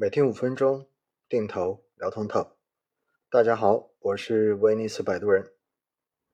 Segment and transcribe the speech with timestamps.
[0.00, 0.88] 每天五分钟，
[1.28, 2.56] 定投聊通透。
[3.28, 5.52] 大家好，我是威尼斯摆渡人。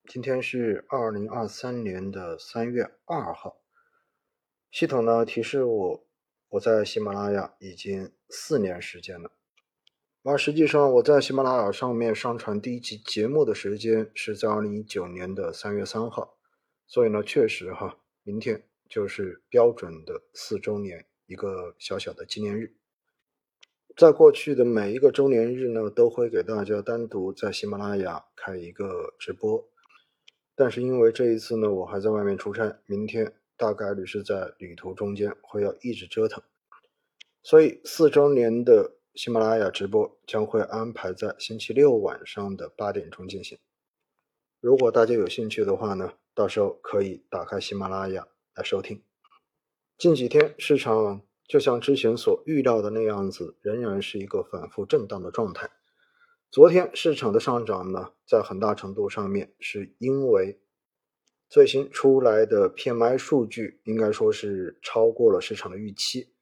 [0.09, 3.61] 今天是二零二三年的三月二号。
[4.71, 6.07] 系统呢提示我，
[6.51, 9.33] 我在喜马拉雅已经四年时间了。
[10.23, 16.39] 而实际上，我在喜马拉雅上面上传第一期节目的时间是在二零一九年的三月三号。
[16.87, 22.77] 所以呢，确实哈，明天就是标准的四周年，一个小小的纪念日。
[23.97, 29.67] 在过去的每一个周年日呢，都会给大家单独在喜马拉雅开一个直播。
[30.55, 36.43] 但是因为这一次呢，我还在外面出差，明天大概率是在旅途中间会要一直折腾，
[37.43, 43.59] 所以四周年的喜马拉雅直播将会安排在星期六晚上的八点钟进行。
[44.61, 49.03] 如果大家有兴趣的话呢，到时候可以打开喜马拉雅来收听。
[49.97, 51.26] 近几天市场。
[51.49, 55.71] 就像之前所预料的那样子，仍然是一个反复震荡的状态。
[56.51, 60.61] 昨天市场的上涨呢，在很大程度上面是因为
[61.49, 66.33] 最新出来的 PMI 数据，应该说是超过了市场的预期。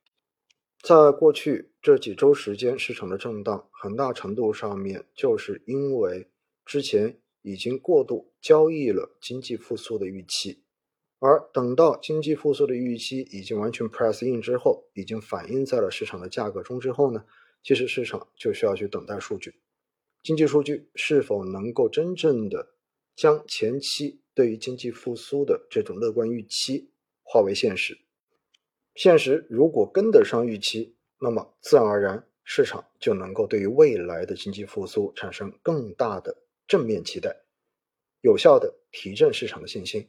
[0.83, 6.31] 在过去这几周时间，市场的震荡很大程度上面就是因为
[6.65, 10.64] 之前已经过度交易了经济复苏的预期。
[11.27, 17.25] 而等到经济复苏的预期已经完全 press in 之后，已经反映在了市场的价格中之后呢，
[17.63, 19.55] 其实市场就需要去等待数据，
[20.23, 22.75] 经济数据是否能够真正的
[23.17, 26.91] 将前期对于经济复苏的这种乐观预期
[27.23, 27.97] 化为现实。
[28.95, 37.35] 现实如果跟得上预期，那么自然而然市场就能够对于未来的经济复苏产生更大的正面期待，
[38.21, 40.07] 有效的提振市场的信心。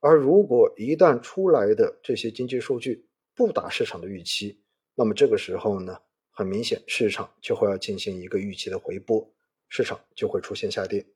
[0.00, 4.62] 而如果一旦出来的这些经济数据不达市场的预期，
[4.94, 5.98] 那么这个时候呢，
[6.30, 9.30] 很明显市场就会要进行一个预期的回波，
[9.68, 11.06] 市场就会出现下跌。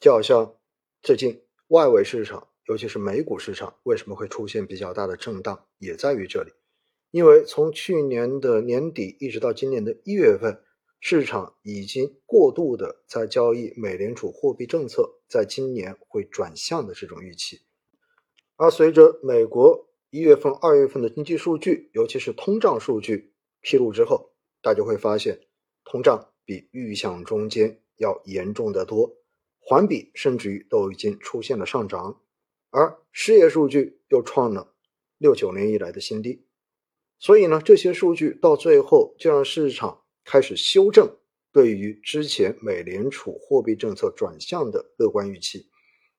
[0.00, 0.56] 就好像
[1.02, 6.52] 最近外围市场，尤其是美股市场，为什么会出现比较大的震荡，也在于这里。
[7.10, 10.62] 因为从去年的年底一直到今年的一月份，
[11.00, 17.60] 市场已经过度的在交易美联储货币政策在今年会转向的这种预期。
[18.60, 25.46] 而随着美国一月份、二月份的经济数据，尤其是通胀数据披露之后，大家会发现
[25.84, 29.16] 通胀比预想中间要严重的多，
[29.60, 32.20] 环比甚至于都已经出现了上涨，
[32.70, 34.74] 而失业数据又创了
[35.18, 36.44] 六九年以来的新低，
[37.20, 41.16] 所以呢，这些数据到最后就让市场开始修正
[41.52, 45.70] 对于之前美联储货币政策转向的乐观预期，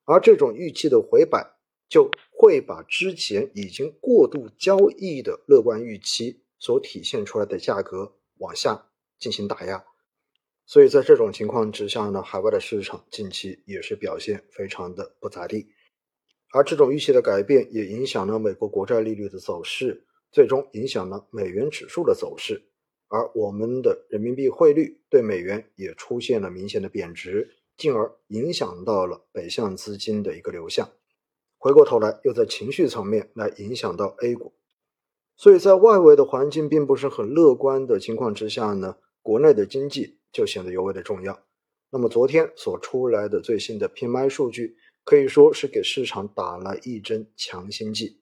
[0.06, 1.59] 而这种预期的回摆。
[1.90, 9.84] 就会把之前已经过度交易的乐观预期所体现出来的价格往下进行打压，
[10.66, 15.68] 所以在这种情况之下呢，海外的市场近期也是表现非常的不咋地，
[16.54, 22.62] 而这种预期的改变也影响了美国国债利率的走势，最终影响了美元指数的走势，
[23.08, 30.90] 而我们的人民币汇率对美元也出现了明显的贬值，进而影响到了北向资金的一个流向。
[31.60, 34.54] 回过头来，又在情绪层面来影响到 A 股，
[35.36, 41.44] 所以在外围的环境并不是很乐观的情况之下呢，国内的经济就显得尤为的重要。
[41.92, 48.22] 那么昨天所出来的最新的 PMI 数据，可以说是给市场打了一针强心剂。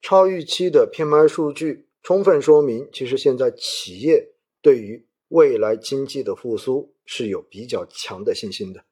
[0.00, 8.84] 超预期的 PMI 数据，充分说明其实现在企业对于未来经济的复苏是有比较强的信心的。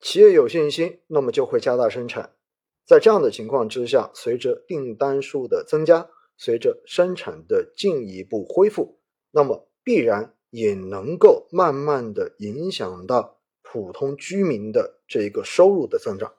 [0.00, 2.32] 企业有信心，那么就会加大生产。
[2.86, 9.00] 在这样的情况之下，随着订单数的增加，随着生产的进一步恢复，
[9.32, 16.32] 那么必然也能够慢慢的影响到普通居民的这一个收入的增长。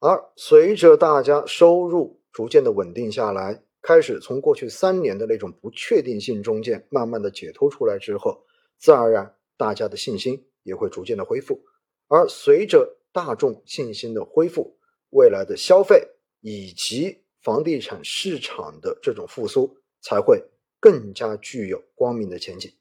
[0.00, 8.42] 而随着大家收入逐渐的稳定下来，开始从过去三年的那种不确定性中间慢慢的解脱出来之后，
[8.78, 11.62] 自然而然大家的信心也会逐渐的恢复。
[12.08, 14.78] 而随着大众信心的恢复，
[15.12, 16.08] 未来的消费
[16.40, 20.42] 以及房地产市场的这种复苏才会
[20.80, 22.72] 更加具有光明的前景。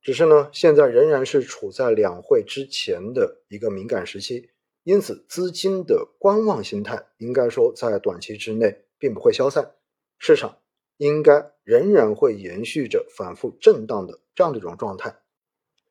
[0.00, 4.50] 只是呢，现在仍然是处在两会之前的一个敏感时期，
[4.84, 9.74] 因此资金的观望心态应该说在短期之内并不会消散，
[10.18, 10.58] 市场
[10.98, 15.20] 应该仍然会延续着反复震荡的这样的一种状态。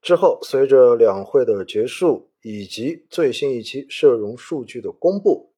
[0.02, 5.49] 之后，随着两会的结束以及最新一期社融数据的公布。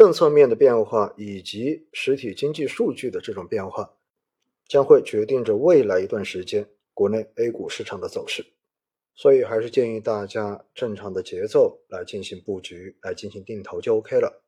[0.00, 3.98] 政策面的变化以及实体经济数据的这种变化，
[4.66, 8.46] 将会决定着未来一段时间国内 A 股市场的走势。
[9.14, 14.42] 所以还是建议大家正常的节奏来进行布局，来进行定投就 OK 了。